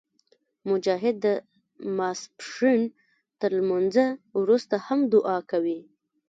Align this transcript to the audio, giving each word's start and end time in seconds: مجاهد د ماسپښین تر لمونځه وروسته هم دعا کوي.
مجاهد 0.69 1.15
د 1.25 1.27
ماسپښین 1.97 2.81
تر 3.39 3.49
لمونځه 3.57 4.05
وروسته 4.39 4.75
هم 4.87 4.99
دعا 5.13 5.37
کوي. 5.51 5.79